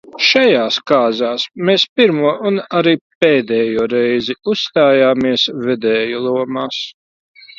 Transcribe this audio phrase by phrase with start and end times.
[0.25, 2.93] Šajās kāzās mēs pirmo un arī
[3.25, 6.83] pēdējo reizi uzstājāmies vedēju lomās.